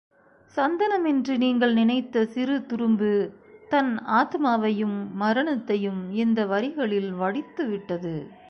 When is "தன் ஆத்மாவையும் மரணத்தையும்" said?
3.69-6.11